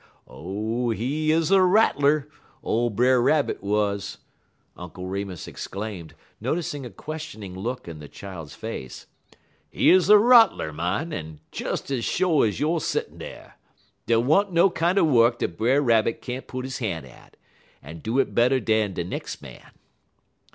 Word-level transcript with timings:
"Oh, 0.27 0.89
he 0.89 1.31
'uz 1.31 1.51
a 1.51 1.61
rattler 1.61 2.27
ole 2.63 2.89
Brer 2.89 3.21
Rabbit 3.21 3.61
wuz," 3.61 4.17
Uncle 4.75 5.05
Remus 5.05 5.47
exclaimed, 5.47 6.15
noticing 6.39 6.87
a 6.87 6.89
questioning 6.89 7.53
look 7.53 7.87
in 7.87 7.99
the 7.99 8.07
child's 8.07 8.55
face. 8.55 9.05
"He 9.69 9.91
'uz 9.91 10.09
a 10.09 10.17
rattler, 10.17 10.73
mon, 10.73 11.09
des 11.09 11.63
ez 11.65 12.03
sho' 12.03 12.41
ez 12.41 12.57
youer 12.59 12.81
settin' 12.81 13.19
dar. 13.19 13.59
Dey 14.07 14.15
wa'n't 14.15 14.51
no 14.51 14.71
kinder 14.71 15.03
wuk 15.03 15.37
dat 15.37 15.55
Brer 15.55 15.81
Rabbit 15.83 16.19
can't 16.19 16.47
put 16.47 16.65
he 16.65 16.83
han' 16.83 17.05
at, 17.05 17.37
en 17.83 17.99
do 17.99 18.17
it 18.17 18.33
better 18.33 18.59
dan 18.59 18.93
de 18.95 19.03
nex' 19.03 19.39
man. 19.39 19.69